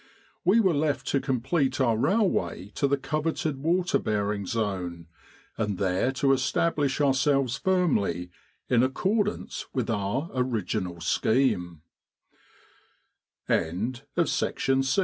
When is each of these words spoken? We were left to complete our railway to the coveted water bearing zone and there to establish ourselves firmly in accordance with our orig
We 0.43 0.59
were 0.59 0.73
left 0.73 1.05
to 1.09 1.19
complete 1.21 1.79
our 1.79 1.95
railway 1.95 2.71
to 2.73 2.87
the 2.87 2.97
coveted 2.97 3.57
water 3.59 3.99
bearing 3.99 4.47
zone 4.47 5.05
and 5.59 5.77
there 5.77 6.11
to 6.13 6.33
establish 6.33 6.99
ourselves 6.99 7.55
firmly 7.57 8.31
in 8.67 8.81
accordance 8.81 9.67
with 9.75 9.91
our 9.91 10.31
orig 10.33 10.73